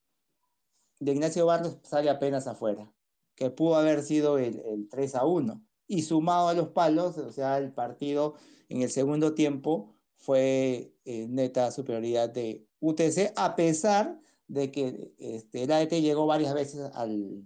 de 1.00 1.12
Ignacio 1.12 1.44
Barros 1.44 1.76
sale 1.82 2.08
apenas 2.08 2.46
afuera, 2.46 2.90
que 3.34 3.50
pudo 3.50 3.74
haber 3.76 4.02
sido 4.02 4.38
el, 4.38 4.58
el 4.60 4.88
3 4.88 5.16
a 5.16 5.26
1. 5.26 5.62
Y 5.86 6.02
sumado 6.02 6.48
a 6.48 6.54
los 6.54 6.68
palos, 6.68 7.18
o 7.18 7.30
sea, 7.30 7.58
el 7.58 7.74
partido 7.74 8.36
en 8.70 8.80
el 8.80 8.90
segundo 8.90 9.34
tiempo 9.34 9.94
fue 10.16 10.94
eh, 11.04 11.26
neta 11.28 11.70
superioridad 11.72 12.30
de 12.30 12.66
UTC, 12.80 13.34
a 13.36 13.54
pesar 13.54 14.18
de 14.48 14.70
que 14.70 15.12
este, 15.18 15.64
el 15.64 15.70
ADT 15.70 16.00
llegó 16.00 16.24
varias 16.26 16.54
veces 16.54 16.90
al, 16.94 17.44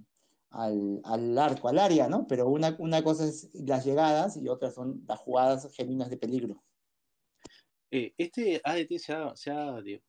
al, 0.50 1.00
al, 1.02 1.36
arco, 1.36 1.68
al 1.68 1.80
área, 1.80 2.08
¿no? 2.08 2.28
Pero 2.28 2.48
una, 2.48 2.76
una 2.78 3.02
cosa 3.02 3.24
es 3.24 3.50
las 3.54 3.84
llegadas 3.84 4.36
y 4.36 4.48
otra 4.48 4.70
son 4.70 5.02
las 5.08 5.18
jugadas 5.18 5.68
genuinas 5.74 6.10
de 6.10 6.16
peligro. 6.16 6.62
Eh, 7.96 8.12
este 8.18 8.60
ADT 8.64 8.98
se 8.98 9.12
ha, 9.12 9.36
se 9.36 9.52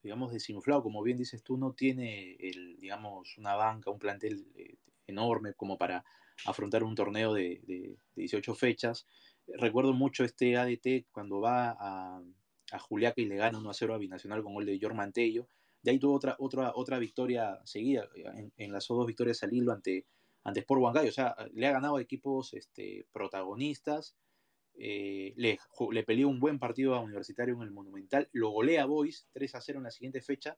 digamos, 0.02 0.34
desinflado, 0.34 0.82
como 0.82 1.04
bien 1.04 1.18
dices 1.18 1.44
tú, 1.44 1.56
no 1.56 1.74
tiene, 1.74 2.36
el, 2.40 2.80
digamos, 2.80 3.38
una 3.38 3.54
banca, 3.56 3.92
un 3.92 4.00
plantel 4.00 4.48
eh, 4.56 4.78
enorme 5.06 5.54
como 5.54 5.78
para 5.78 6.04
afrontar 6.46 6.84
un 6.84 6.96
torneo 6.96 7.32
de, 7.34 7.62
de, 7.68 8.00
de, 8.16 8.22
18 8.22 8.56
fechas. 8.56 9.06
Recuerdo 9.46 9.94
mucho 9.94 10.24
este 10.24 10.58
ADT 10.58 11.06
cuando 11.12 11.42
va 11.42 11.78
a, 11.80 12.24
Juliaca 12.80 13.22
y 13.22 13.26
le 13.26 13.36
gana 13.36 13.60
1 13.60 13.70
a 13.70 13.74
0 13.76 13.94
a 13.94 13.98
Binacional 14.00 14.42
con 14.42 14.56
gol 14.56 14.66
de 14.66 14.80
Jorge 14.82 14.98
Mantello 14.98 15.48
de 15.84 15.92
ahí 15.92 16.00
tuvo 16.00 16.16
otra, 16.16 16.36
otra, 16.40 16.72
otra 16.74 16.98
victoria 16.98 17.60
seguida, 17.64 18.10
en, 18.16 18.52
enlazó 18.58 18.96
dos 18.96 19.06
victorias 19.06 19.44
al 19.44 19.54
hilo 19.54 19.72
ante, 19.72 20.08
ante 20.44 20.62
Sport 20.62 20.82
Huancayo. 20.82 21.10
O 21.10 21.14
sea, 21.14 21.36
le 21.54 21.68
ha 21.68 21.74
ganado 21.74 21.98
a 21.98 22.02
equipos 22.02 22.56
este, 22.56 23.06
protagonistas. 23.12 24.16
Eh, 24.78 25.34
le, 25.38 25.58
le, 25.92 26.04
peleó 26.04 26.28
un 26.28 26.40
buen 26.40 26.60
partido 26.60 26.96
a 26.96 27.02
Universitario 27.02 27.56
en 27.56 27.62
el 27.62 27.72
Monumental. 27.72 28.30
Lo 28.32 28.50
golea 28.50 28.86
Boys 28.86 29.28
3 29.34 29.56
a 29.56 29.62
0 29.62 29.80
en 29.80 29.84
la 29.84 29.92
siguiente 29.92 30.22
fecha, 30.22 30.58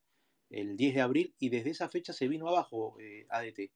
el 0.49 0.75
10 0.75 0.95
de 0.95 1.01
abril. 1.01 1.35
Y 1.39 1.49
desde 1.49 1.71
esa 1.71 1.89
fecha 1.89 2.13
se 2.13 2.27
vino 2.27 2.47
abajo 2.47 2.97
eh, 2.99 3.25
ADT. 3.29 3.71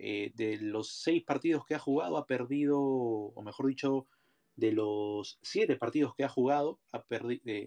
Eh, 0.00 0.30
de 0.34 0.58
los 0.58 0.92
seis 0.92 1.24
partidos 1.24 1.64
que 1.66 1.74
ha 1.74 1.80
jugado, 1.80 2.18
ha 2.18 2.26
perdido, 2.26 2.78
o 2.80 3.42
mejor 3.42 3.66
dicho, 3.66 4.06
de 4.54 4.72
los 4.72 5.38
siete 5.42 5.76
partidos 5.76 6.14
que 6.14 6.24
ha 6.24 6.28
jugado, 6.28 6.78
ha 6.92 7.04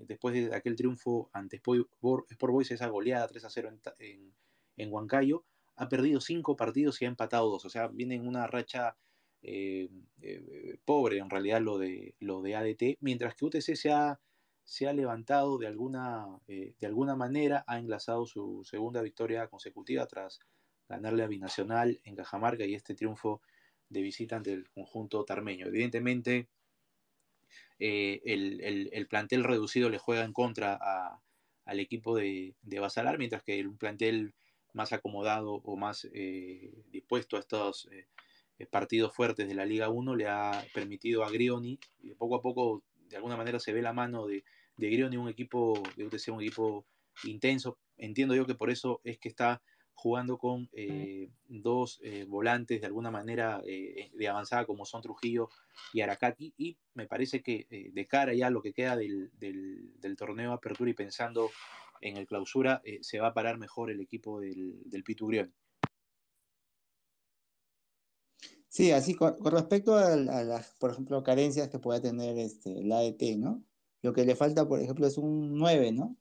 después 0.07 0.33
de 0.33 0.55
aquel 0.55 0.75
triunfo 0.77 1.29
ante 1.33 1.57
Sport 1.57 2.27
Boys, 2.39 2.71
esa 2.71 2.87
goleada 2.87 3.27
3 3.27 3.45
a 3.45 3.49
0 3.49 3.69
en, 3.99 4.33
en, 4.77 4.93
Huancayo, 4.93 5.43
ha 5.75 5.89
perdido 5.89 6.21
cinco 6.21 6.55
partidos 6.55 7.01
y 7.01 7.05
ha 7.05 7.09
empatado 7.09 7.49
dos. 7.49 7.65
O 7.65 7.69
sea, 7.69 7.87
viene 7.87 8.15
en 8.15 8.27
una 8.27 8.47
racha 8.47 8.95
eh, 9.43 9.89
eh, 10.21 10.77
pobre 10.85 11.17
en 11.17 11.29
realidad 11.29 11.61
lo 11.61 11.77
de, 11.77 12.15
lo 12.19 12.41
de 12.41 12.55
ADT, 12.55 12.97
mientras 13.01 13.35
que 13.35 13.45
UTC 13.45 13.75
se 13.75 13.91
ha, 13.91 14.19
se 14.63 14.87
ha 14.87 14.93
levantado 14.93 15.57
de 15.57 15.67
alguna, 15.67 16.27
de 16.47 16.87
alguna 16.87 17.15
manera, 17.15 17.63
ha 17.67 17.79
enlazado 17.79 18.25
su 18.25 18.63
segunda 18.63 19.01
victoria 19.01 19.47
consecutiva 19.47 20.05
tras 20.05 20.39
ganarle 20.87 21.23
a 21.23 21.27
Binacional 21.27 21.99
en 22.03 22.15
Cajamarca 22.15 22.65
y 22.65 22.75
este 22.75 22.95
triunfo 22.95 23.41
de 23.89 24.01
visita 24.01 24.35
ante 24.37 24.53
el 24.53 24.69
conjunto 24.69 25.23
tarmeño. 25.25 25.67
Evidentemente, 25.67 26.47
eh, 27.79 28.21
el, 28.25 28.61
el, 28.61 28.89
el, 28.93 29.07
plantel 29.07 29.43
reducido 29.43 29.89
le 29.89 29.97
juega 29.97 30.23
en 30.23 30.33
contra 30.33 30.77
a, 30.79 31.19
al 31.65 31.79
equipo 31.79 32.15
de, 32.15 32.55
de, 32.61 32.79
Basalar, 32.79 33.17
mientras 33.17 33.43
que 33.43 33.65
un 33.65 33.77
plantel 33.77 34.33
más 34.73 34.93
acomodado 34.93 35.53
o 35.53 35.75
más 35.75 36.07
eh, 36.13 36.71
dispuesto 36.91 37.37
a 37.37 37.39
estos 37.39 37.87
eh, 37.91 38.07
partidos 38.67 39.13
fuertes 39.13 39.47
de 39.47 39.55
la 39.55 39.65
Liga 39.65 39.89
1 39.89 40.15
le 40.15 40.27
ha 40.27 40.65
permitido 40.73 41.23
a 41.23 41.31
Grioni, 41.31 41.79
y 42.01 42.13
poco 42.13 42.35
a 42.35 42.41
poco 42.41 42.83
de 43.09 43.17
alguna 43.17 43.37
manera 43.37 43.59
se 43.59 43.73
ve 43.73 43.81
la 43.81 43.93
mano 43.93 44.27
de, 44.27 44.43
de 44.77 44.89
Grioni, 44.89 45.17
un 45.17 45.29
equipo 45.29 45.81
de 45.95 46.05
UTC, 46.05 46.29
un 46.29 46.41
equipo 46.41 46.85
intenso. 47.23 47.77
Entiendo 47.97 48.35
yo 48.35 48.45
que 48.45 48.55
por 48.55 48.69
eso 48.69 49.01
es 49.03 49.19
que 49.19 49.29
está 49.29 49.61
jugando 49.93 50.37
con 50.37 50.67
eh, 50.73 51.29
dos 51.47 51.99
eh, 52.03 52.25
volantes 52.27 52.81
de 52.81 52.87
alguna 52.87 53.11
manera 53.11 53.61
eh, 53.67 54.09
de 54.13 54.27
avanzada 54.27 54.65
como 54.65 54.83
son 54.83 55.01
Trujillo 55.03 55.49
y 55.93 56.01
Aracati 56.01 56.53
y 56.57 56.77
me 56.95 57.05
parece 57.05 57.43
que 57.43 57.67
eh, 57.69 57.91
de 57.93 58.07
cara 58.07 58.33
ya 58.33 58.47
a 58.47 58.49
lo 58.49 58.63
que 58.63 58.73
queda 58.73 58.95
del, 58.95 59.29
del, 59.37 60.15
torneo 60.17 60.53
Apertura 60.53 60.89
y 60.89 60.95
pensando 60.95 61.51
en 62.01 62.17
el 62.17 62.25
clausura 62.25 62.81
eh, 62.83 62.99
se 63.01 63.19
va 63.19 63.27
a 63.27 63.33
parar 63.33 63.59
mejor 63.59 63.91
el 63.91 64.01
equipo 64.01 64.39
del, 64.39 64.81
del 64.85 65.03
Pitugrión. 65.03 65.53
Sí, 68.71 68.91
así 68.91 69.13
con, 69.15 69.35
con 69.37 69.51
respecto 69.51 69.95
a, 69.95 70.13
a, 70.13 70.43
las, 70.43 70.73
por 70.79 70.91
ejemplo, 70.91 71.23
carencias 71.23 71.69
que 71.69 71.79
pueda 71.79 72.01
tener 72.01 72.37
este, 72.37 72.79
el 72.79 72.91
ADT, 72.91 73.37
¿no? 73.37 73.63
Lo 74.01 74.13
que 74.13 74.25
le 74.25 74.35
falta, 74.35 74.67
por 74.67 74.79
ejemplo, 74.79 75.05
es 75.07 75.17
un 75.17 75.57
9, 75.57 75.91
¿no? 75.91 76.17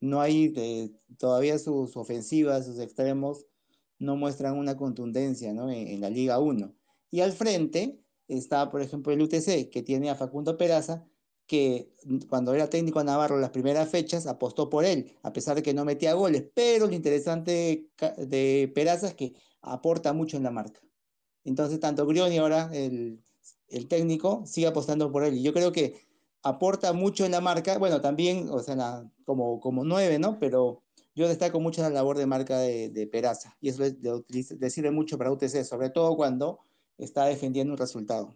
no 0.00 0.20
hay 0.20 0.52
eh, 0.56 0.90
todavía 1.18 1.58
sus 1.58 1.96
ofensivas, 1.96 2.66
sus 2.66 2.78
extremos 2.78 3.46
no 3.98 4.16
muestran 4.16 4.58
una 4.58 4.76
contundencia 4.76 5.52
¿no? 5.54 5.70
en, 5.70 5.88
en, 5.88 6.00
la 6.00 6.10
Liga 6.10 6.38
1. 6.38 6.74
Y 7.10 7.20
al 7.20 7.32
frente 7.32 7.98
está, 8.28 8.70
por 8.70 8.82
ejemplo, 8.82 9.12
el 9.12 9.22
UTC, 9.22 9.70
que 9.70 9.82
tiene 9.82 10.10
a 10.10 10.14
Facundo 10.14 10.56
Peraza, 10.56 11.06
que 11.46 11.92
cuando 12.28 12.54
era 12.54 12.68
técnico 12.68 13.02
Navarro 13.04 13.38
las 13.38 13.50
primeras 13.50 13.88
fechas 13.88 14.26
apostó 14.26 14.68
por 14.68 14.84
él, 14.84 15.12
a 15.22 15.32
pesar 15.32 15.56
de 15.56 15.62
que 15.62 15.74
no 15.74 15.84
metía 15.84 16.14
goles. 16.14 16.44
Pero 16.54 16.88
lo 16.88 16.92
interesante 16.92 17.88
de 18.18 18.72
Peraza 18.74 19.08
es 19.08 19.14
que 19.14 19.34
aporta 19.62 20.12
mucho 20.12 20.36
en 20.36 20.42
la 20.42 20.50
marca. 20.50 20.80
Entonces, 21.46 21.80
tanto 21.80 22.06
Grioni 22.06 22.38
ahora, 22.38 22.70
el, 22.72 23.20
el 23.68 23.88
técnico, 23.88 24.44
sigue 24.46 24.66
apostando 24.66 25.10
por 25.10 25.24
él. 25.24 25.34
Y 25.36 25.42
yo 25.42 25.52
creo 25.52 25.72
que 25.72 26.06
aporta 26.42 26.92
mucho 26.92 27.24
en 27.24 27.32
la 27.32 27.40
marca, 27.40 27.78
bueno, 27.78 28.00
también, 28.00 28.48
o 28.50 28.60
sea, 28.60 29.04
como, 29.24 29.60
como 29.60 29.84
nueve, 29.84 30.18
¿no? 30.18 30.38
Pero 30.38 30.82
yo 31.14 31.28
destaco 31.28 31.60
mucho 31.60 31.82
la 31.82 31.90
labor 31.90 32.18
de 32.18 32.26
marca 32.26 32.58
de, 32.58 33.08
Peraza, 33.10 33.56
y 33.60 33.70
eso 33.70 33.82
le, 33.82 34.70
sirve 34.70 34.90
mucho 34.90 35.16
para 35.16 35.32
UTC, 35.32 35.64
sobre 35.64 35.90
todo 35.90 36.14
cuando 36.14 36.60
está 36.98 37.24
defendiendo 37.24 37.72
un 37.72 37.78
resultado. 37.78 38.34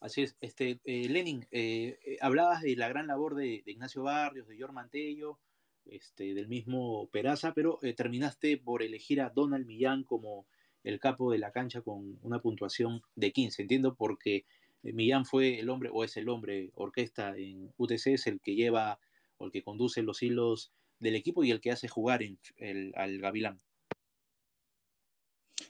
Así 0.00 0.22
es, 0.22 0.36
este, 0.40 0.80
eh, 0.84 1.08
Lenin, 1.10 1.46
eh, 1.50 1.98
eh, 2.06 2.16
hablabas 2.22 2.62
de 2.62 2.74
la 2.74 2.88
gran 2.88 3.06
labor 3.06 3.34
de, 3.34 3.62
Ignacio 3.66 4.02
Barrios, 4.02 4.48
de 4.48 4.56
Yor 4.56 4.72
Mantello, 4.72 5.38
este, 5.84 6.34
del 6.34 6.48
mismo 6.48 7.08
Peraza, 7.10 7.52
pero 7.54 7.78
eh, 7.82 7.94
terminaste 7.94 8.56
por 8.56 8.82
elegir 8.82 9.20
a 9.20 9.30
Donald 9.30 9.66
Millán 9.66 10.04
como 10.04 10.46
el 10.84 11.00
capo 11.00 11.30
de 11.30 11.38
la 11.38 11.52
cancha 11.52 11.82
con 11.82 12.18
una 12.22 12.40
puntuación 12.40 13.02
de 13.14 13.32
15. 13.32 13.62
Entiendo 13.62 13.94
porque 13.94 14.44
eh, 14.82 14.92
Millán 14.92 15.24
fue 15.24 15.58
el 15.60 15.68
hombre, 15.68 15.90
o 15.92 16.04
es 16.04 16.16
el 16.16 16.28
hombre 16.28 16.70
orquesta 16.74 17.36
en 17.36 17.72
UTC, 17.76 18.06
es 18.08 18.26
el 18.26 18.40
que 18.40 18.54
lleva 18.54 18.98
o 19.38 19.46
el 19.46 19.52
que 19.52 19.62
conduce 19.62 20.02
los 20.02 20.22
hilos 20.22 20.72
del 20.98 21.16
equipo 21.16 21.44
y 21.44 21.50
el 21.50 21.60
que 21.60 21.72
hace 21.72 21.88
jugar 21.88 22.22
el, 22.22 22.92
al 22.94 23.18
Gavilán. 23.18 23.60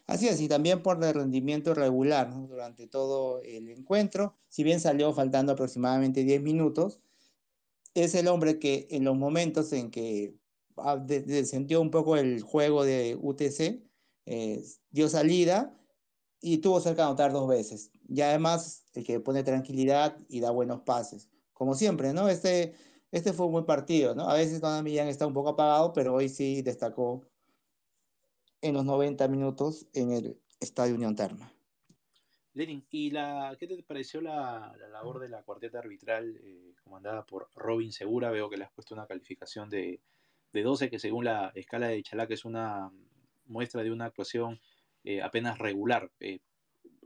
Así 0.07 0.26
es, 0.26 0.40
y 0.40 0.49
también 0.49 0.83
por 0.83 1.02
el 1.05 1.14
rendimiento 1.14 1.73
regular 1.73 2.33
durante 2.49 2.88
todo 2.88 3.40
el 3.43 3.71
encuentro, 3.71 4.37
si 4.49 4.64
bien 4.64 4.81
salió 4.81 5.12
faltando 5.12 5.52
aproximadamente 5.52 6.25
10 6.25 6.43
minutos, 6.43 7.00
es 7.95 8.17
el 8.17 8.26
hombre 8.26 8.59
que 8.59 8.88
en 8.90 9.05
los 9.05 9.17
momentos 9.17 9.73
en 9.73 9.90
que 9.93 10.35
ah, 10.79 10.97
descendió 10.97 11.81
un 11.81 11.93
poco 11.93 12.17
el 12.17 12.43
juego 12.43 12.85
de 12.85 13.17
UTC, 13.21 13.89
eh, 14.32 14.62
dio 14.92 15.08
salida 15.08 15.76
y 16.40 16.58
tuvo 16.58 16.80
cerca 16.80 17.02
de 17.02 17.08
anotar 17.08 17.32
dos 17.32 17.49
veces. 17.49 17.90
Y 18.08 18.20
además, 18.20 18.84
el 18.94 19.04
que 19.04 19.18
pone 19.18 19.42
tranquilidad 19.42 20.16
y 20.28 20.38
da 20.38 20.52
buenos 20.52 20.82
pases. 20.82 21.28
Como 21.52 21.75
siempre, 21.75 22.12
¿no? 22.12 22.28
Este, 22.28 22.76
este 23.10 23.32
fue 23.32 23.46
un 23.46 23.52
buen 23.52 23.66
partido, 23.66 24.14
¿no? 24.14 24.30
A 24.30 24.34
veces 24.34 24.60
Don 24.60 24.84
Millán 24.84 25.08
está 25.08 25.26
un 25.26 25.34
poco 25.34 25.49
apagado, 25.49 25.92
pero 25.92 26.14
hoy 26.14 26.28
sí 26.28 26.62
destacó 26.62 27.26
en 28.62 28.75
los 28.75 28.84
90 28.84 29.26
minutos 29.26 29.88
en 29.94 30.12
el 30.12 30.40
Estadio 30.60 30.94
Unión 30.94 31.16
Terma. 31.16 31.52
Lenin, 32.54 32.87
¿y 32.88 33.10
qué 33.10 33.66
te 33.66 33.82
pareció 33.82 34.20
la, 34.20 34.76
labor 34.92 35.18
de 35.18 35.28
la 35.28 35.42
cuarteta 35.42 35.80
arbitral 35.80 36.37
eh, 36.40 36.76
comandada 36.84 37.26
por 37.26 37.49
Robin 37.56 37.90
Segura? 37.90 38.30
Veo 38.30 38.49
que 38.49 38.58
le 38.58 38.64
has 38.64 38.72
puesto 38.72 38.94
una 38.94 39.08
calificación 39.08 39.68
de, 39.68 40.00
de 40.52 40.62
12, 40.62 40.88
que 40.88 41.00
según 41.00 41.25
la 41.25 41.50
escala 41.56 41.88
de 41.88 42.00
Chalac 42.04 42.30
es 42.30 42.44
una 42.44 42.92
muestra 43.50 43.83
de 43.83 43.90
una 43.90 44.07
actuación 44.07 44.61
eh, 45.04 45.23
apenas 45.23 45.59
regular. 45.59 46.11
Eh, 46.21 46.40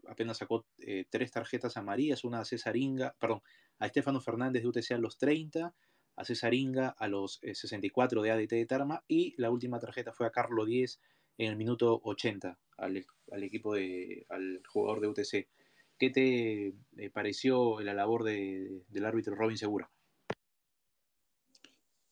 apenas 0.06 0.38
sacó 0.38 0.66
tres 1.08 1.30
tarjetas 1.32 1.78
amarillas, 1.78 2.24
una 2.24 2.40
a 2.40 2.44
Cesaringa, 2.44 3.16
perdón, 3.18 3.40
a 3.78 3.86
Estefano 3.86 4.20
Fernández 4.20 4.62
de 4.62 4.68
UTC 4.68 4.92
a 4.92 4.98
los 4.98 5.16
30, 5.16 5.74
a 6.16 6.24
Cesaringa 6.24 6.90
a 6.90 7.08
los 7.08 7.40
64 7.42 8.22
de 8.22 8.30
ADT 8.30 8.50
de 8.50 8.66
Tarma 8.66 9.02
y 9.08 9.34
la 9.38 9.50
última 9.50 9.80
tarjeta 9.80 10.12
fue 10.12 10.26
a 10.26 10.30
Carlos 10.30 10.66
10 10.66 11.00
en 11.38 11.50
el 11.50 11.56
minuto 11.56 12.00
80 12.04 12.58
al, 12.76 12.96
equipo 13.42 13.74
de, 13.74 14.26
al 14.28 14.62
jugador 14.68 15.00
de 15.00 15.08
UTC. 15.08 15.48
¿Qué 15.98 16.10
te 16.10 16.68
eh, 16.96 17.10
pareció 17.12 17.80
la 17.80 17.94
labor 17.94 18.24
del 18.24 19.04
árbitro 19.04 19.34
Robin 19.34 19.56
Segura? 19.56 19.90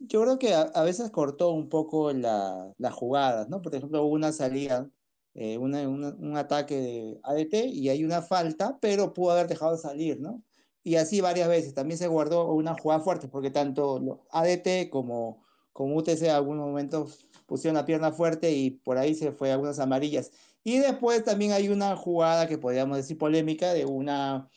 Yo 0.06 0.22
creo 0.22 0.38
que 0.38 0.54
a, 0.54 0.82
veces 0.82 1.10
cortó 1.10 1.50
un 1.50 1.68
poco 1.68 2.12
las 2.12 2.94
jugadas, 2.94 3.48
¿no? 3.48 3.62
Por 3.62 3.74
ejemplo, 3.74 4.02
hubo 4.04 4.14
una 4.14 4.32
salida, 4.32 4.90
eh, 5.34 5.58
un 5.58 6.36
ataque 6.36 6.76
de 6.76 7.20
ADT 7.22 7.66
y 7.66 7.88
hay 7.88 8.04
una 8.04 8.22
falta, 8.22 8.78
pero 8.80 9.14
pudo 9.14 9.32
haber 9.32 9.48
dejado 9.48 9.76
salir, 9.76 10.20
¿no? 10.20 10.42
Y 10.84 10.96
así 10.96 11.20
varias 11.20 11.48
veces. 11.48 11.74
También 11.74 11.98
se 11.98 12.08
guardó 12.08 12.52
una 12.52 12.74
jugada 12.74 13.00
fuerte, 13.00 13.28
porque 13.28 13.50
tanto 13.50 14.26
ADT 14.30 14.90
como, 14.90 15.44
como 15.72 15.96
UTC 15.96 16.22
en 16.22 16.30
algunos 16.30 16.66
momentos 16.66 17.26
pusieron 17.46 17.76
la 17.76 17.84
pierna 17.86 18.12
fuerte 18.12 18.50
y 18.52 18.70
por 18.70 18.98
ahí 18.98 19.14
se 19.14 19.32
fue 19.32 19.52
algunas 19.52 19.78
amarillas. 19.78 20.32
Y 20.64 20.78
después 20.78 21.24
también 21.24 21.52
hay 21.52 21.68
una 21.68 21.96
jugada 21.96 22.48
que 22.48 22.58
podríamos 22.58 22.96
decir 22.96 23.18
polémica 23.18 23.72
de 23.72 23.84
una, 23.84 24.48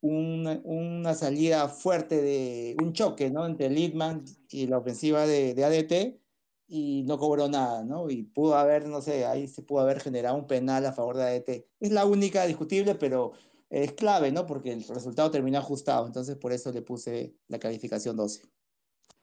una, 0.00 1.14
salida 1.14 1.68
fuerte 1.68 2.22
de 2.22 2.76
un 2.82 2.92
choque, 2.92 3.30
¿no? 3.30 3.46
Entre 3.46 3.68
Lidman 3.68 4.24
y 4.50 4.66
la 4.66 4.78
ofensiva 4.78 5.26
de, 5.26 5.54
de, 5.54 5.64
ADT 5.64 6.20
y 6.68 7.02
no 7.02 7.18
cobró 7.18 7.48
nada, 7.48 7.84
¿no? 7.84 8.08
Y 8.10 8.22
pudo 8.22 8.54
haber, 8.56 8.86
no 8.88 9.02
sé, 9.02 9.26
ahí 9.26 9.48
se 9.48 9.62
pudo 9.62 9.80
haber 9.80 10.00
generado 10.00 10.36
un 10.36 10.46
penal 10.46 10.86
a 10.86 10.92
favor 10.92 11.16
de 11.16 11.24
ADT. 11.24 11.66
Es 11.80 11.90
la 11.92 12.06
única 12.06 12.46
discutible, 12.46 12.94
pero 12.94 13.32
es 13.70 13.92
clave, 13.92 14.32
¿no? 14.32 14.46
Porque 14.46 14.72
el 14.72 14.84
resultado 14.84 15.30
terminó 15.30 15.58
ajustado, 15.58 16.06
entonces 16.06 16.36
por 16.36 16.52
eso 16.52 16.72
le 16.72 16.82
puse 16.82 17.34
la 17.48 17.58
calificación 17.58 18.16
12. 18.16 18.42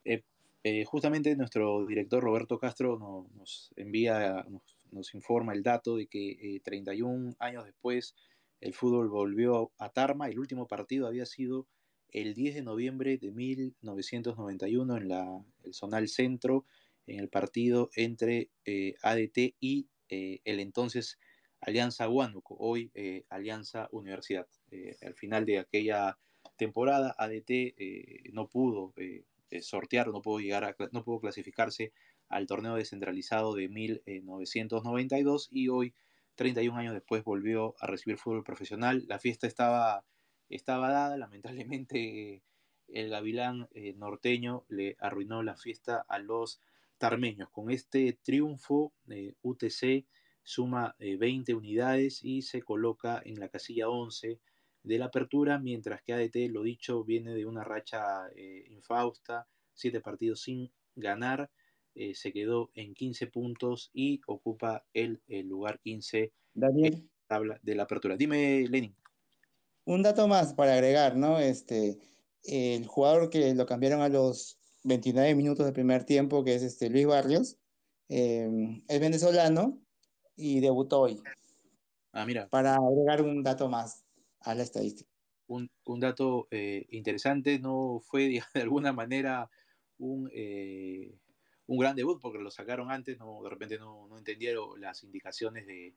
Eh, 0.04 0.22
eh, 0.64 0.84
justamente 0.84 1.36
nuestro 1.36 1.86
director 1.86 2.22
Roberto 2.22 2.58
Castro 2.58 2.98
nos 3.34 3.70
envía, 3.76 4.44
nos, 4.90 5.14
informa 5.14 5.52
el 5.52 5.62
dato 5.62 5.96
de 5.96 6.06
que 6.06 6.60
31 6.64 7.30
eh, 7.30 7.36
años 7.38 7.64
después 7.64 8.14
el 8.60 8.74
fútbol 8.74 9.08
volvió 9.08 9.72
a 9.78 9.90
Tarma. 9.90 10.28
El 10.28 10.38
último 10.38 10.66
partido 10.66 11.06
había 11.06 11.26
sido 11.26 11.66
el 12.10 12.34
10 12.34 12.56
de 12.56 12.62
noviembre 12.62 13.18
de 13.18 13.30
1991 13.30 14.96
en 14.96 15.08
la, 15.08 15.44
el 15.64 15.74
Zonal 15.74 16.08
Centro, 16.08 16.64
en 17.06 17.20
el 17.20 17.28
partido 17.28 17.90
entre 17.94 18.50
eh, 18.64 18.94
ADT 19.02 19.54
y 19.60 19.88
el 20.10 20.60
entonces 20.60 21.18
Alianza 21.60 22.08
Huánuco, 22.08 22.56
hoy 22.58 22.90
Alianza 23.28 23.88
Universidad. 23.92 24.46
al 25.02 25.14
final 25.14 25.44
de 25.44 25.58
aquella 25.58 26.18
temporada, 26.56 27.14
ADT 27.18 28.32
no 28.32 28.48
pudo 28.48 28.94
eh, 29.50 29.62
sortear, 29.62 30.08
no 30.08 30.20
pudo, 30.20 30.40
llegar 30.40 30.64
a, 30.64 30.76
no 30.92 31.04
pudo 31.04 31.20
clasificarse 31.20 31.92
al 32.28 32.46
torneo 32.46 32.74
descentralizado 32.74 33.54
de 33.54 33.68
1992 33.68 35.48
y 35.50 35.68
hoy, 35.68 35.94
31 36.38 36.78
años 36.78 36.94
después, 36.94 37.24
volvió 37.24 37.74
a 37.80 37.86
recibir 37.88 38.16
fútbol 38.16 38.44
profesional. 38.44 39.04
La 39.08 39.18
fiesta 39.18 39.46
estaba, 39.46 40.06
estaba 40.48 40.88
dada, 40.88 41.16
lamentablemente 41.18 42.42
el 42.88 43.10
gavilán 43.10 43.68
eh, 43.72 43.92
norteño 43.94 44.64
le 44.68 44.96
arruinó 45.00 45.42
la 45.42 45.56
fiesta 45.56 46.06
a 46.08 46.18
los 46.20 46.60
tarmeños. 46.96 47.50
Con 47.50 47.70
este 47.70 48.18
triunfo, 48.22 48.94
eh, 49.10 49.34
UTC 49.42 50.06
suma 50.42 50.94
20 50.98 51.54
unidades 51.54 52.24
y 52.24 52.40
se 52.40 52.62
coloca 52.62 53.20
en 53.22 53.38
la 53.38 53.50
casilla 53.50 53.90
11 53.90 54.40
de 54.82 54.98
la 54.98 55.06
apertura, 55.06 55.58
mientras 55.58 56.02
que 56.02 56.14
ADT, 56.14 56.50
lo 56.50 56.62
dicho, 56.62 57.04
viene 57.04 57.34
de 57.34 57.44
una 57.44 57.64
racha 57.64 58.28
eh, 58.34 58.64
infausta, 58.68 59.46
siete 59.74 60.00
partidos 60.00 60.42
sin 60.42 60.72
ganar, 60.94 61.50
eh, 61.98 62.14
se 62.14 62.32
quedó 62.32 62.70
en 62.74 62.94
15 62.94 63.26
puntos 63.26 63.90
y 63.92 64.20
ocupa 64.28 64.84
el, 64.92 65.20
lugar 65.44 65.80
15 65.80 66.32
Daniel. 66.54 66.94
en 66.94 67.00
la 67.00 67.26
tabla 67.26 67.60
de 67.60 67.74
la 67.74 67.82
apertura. 67.82 68.16
Dime, 68.16 68.68
Lenin. 68.68 68.94
Un 69.84 70.02
dato 70.02 70.28
más 70.28 70.54
para 70.54 70.74
agregar, 70.74 71.16
¿no? 71.16 71.40
Este, 71.40 71.98
el 72.44 72.86
jugador 72.86 73.30
que 73.30 73.52
lo 73.52 73.66
cambiaron 73.66 74.00
a 74.00 74.08
los 74.08 74.60
29 74.84 75.34
minutos 75.34 75.66
del 75.66 75.74
primer 75.74 76.04
tiempo, 76.04 76.44
que 76.44 76.54
es 76.54 76.62
este 76.62 76.88
Luis 76.88 77.06
Barrios, 77.06 77.58
eh, 78.08 78.48
es 78.86 79.00
venezolano 79.00 79.80
y 80.36 80.60
debutó 80.60 81.00
hoy. 81.00 81.20
Ah, 82.12 82.24
mira. 82.24 82.48
Para 82.48 82.76
agregar 82.76 83.22
un 83.22 83.42
dato 83.42 83.68
más 83.68 84.04
a 84.40 84.54
la 84.54 84.62
estadística. 84.62 85.10
Un, 85.48 85.68
dato 85.98 86.46
eh, 86.52 86.86
interesante, 86.90 87.58
no 87.58 88.00
fue 88.04 88.28
de 88.54 88.62
alguna 88.62 88.92
manera 88.92 89.50
un, 89.98 90.30
eh, 90.32 91.18
un 91.68 91.78
gran 91.78 91.94
debut 91.94 92.20
porque 92.20 92.38
lo 92.38 92.50
sacaron 92.50 92.90
antes, 92.90 93.18
no, 93.18 93.40
de 93.42 93.50
repente 93.50 93.78
no, 93.78 94.08
no 94.08 94.18
entendieron 94.18 94.80
las 94.80 95.04
indicaciones 95.04 95.66
de, 95.66 95.94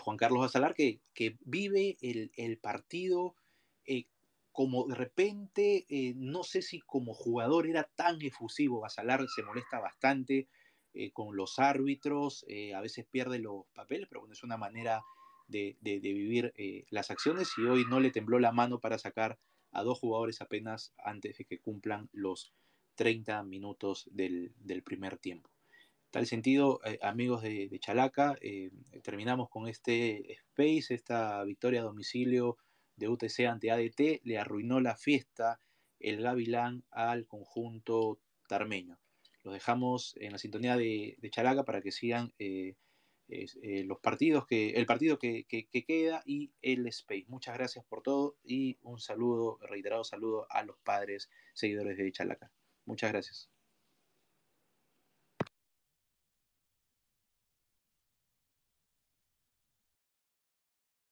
Juan 0.00 0.16
Carlos 0.16 0.40
Basalar, 0.40 0.74
que, 0.74 1.00
que 1.14 1.36
vive 1.44 1.96
el, 2.00 2.58
partido 2.58 3.36
eh, 3.86 4.06
como 4.50 4.88
de 4.88 4.96
repente, 4.96 5.86
no 6.16 6.42
sé 6.42 6.62
si 6.62 6.80
como 6.80 7.14
jugador 7.14 7.68
era 7.68 7.84
tan 7.94 8.20
efusivo, 8.20 8.80
Basalar 8.80 9.24
se 9.28 9.44
molesta 9.44 9.78
bastante 9.78 10.48
con 11.12 11.36
los 11.36 11.60
árbitros, 11.60 12.44
a 12.74 12.80
veces 12.80 13.06
pierde 13.08 13.38
los 13.38 13.66
papeles, 13.72 14.08
pero 14.08 14.22
bueno, 14.22 14.32
es 14.32 14.42
una 14.42 14.56
manera 14.56 15.04
de, 15.48 15.76
vivir 15.82 16.52
eh, 16.56 16.84
las 16.90 17.10
acciones 17.10 17.52
y 17.58 17.62
hoy 17.62 17.84
no 17.88 18.00
le 18.00 18.10
tembló 18.10 18.38
la 18.38 18.52
mano 18.52 18.80
para 18.80 18.98
sacar 18.98 19.38
a 19.72 19.82
dos 19.82 19.98
jugadores 19.98 20.40
apenas 20.40 20.94
antes 20.98 21.38
de 21.38 21.44
que 21.44 21.60
cumplan 21.60 22.08
los 22.12 22.52
30 22.94 23.42
minutos 23.44 24.08
del, 24.10 24.54
primer 24.84 25.18
tiempo. 25.18 25.50
Tal 26.10 26.26
sentido, 26.26 26.80
eh, 26.84 26.98
amigos 27.02 27.42
de, 27.42 27.76
Chalaca, 27.80 28.36
eh, 28.40 28.70
terminamos 29.02 29.48
con 29.48 29.66
este 29.66 30.32
space, 30.32 30.94
esta 30.94 31.42
victoria 31.44 31.80
a 31.80 31.84
domicilio 31.84 32.56
de 32.96 33.08
UTC 33.08 33.46
ante 33.48 33.70
ADT, 33.70 34.20
le 34.22 34.38
arruinó 34.38 34.80
la 34.80 34.96
fiesta 34.96 35.58
el 35.98 36.22
Gavilán 36.22 36.84
al 36.90 37.26
conjunto 37.26 38.20
tarmeño. 38.48 38.98
Los 39.42 39.54
dejamos 39.54 40.14
en 40.20 40.32
la 40.32 40.38
sintonía 40.38 40.76
de, 40.76 41.16
Chalaca 41.30 41.64
para 41.64 41.82
que 41.82 41.92
sigan 41.92 42.32
eh, 42.38 42.76
los 43.84 43.98
partidos 44.00 44.46
que, 44.46 44.70
el 44.70 44.86
partido 44.86 45.18
que, 45.18 45.46
queda 45.46 46.22
y 46.24 46.52
el 46.62 46.86
Space. 46.88 47.24
Muchas 47.28 47.54
gracias 47.56 47.84
por 47.84 48.02
todo 48.02 48.36
y 48.44 48.78
un 48.82 49.00
saludo, 49.00 49.58
reiterado 49.62 50.04
saludo 50.04 50.46
a 50.50 50.62
los 50.62 50.78
padres 50.78 51.30
seguidores 51.54 51.96
de 51.96 52.12
Chalaca. 52.12 52.50
Muchas 52.86 53.12
gracias. 53.12 53.53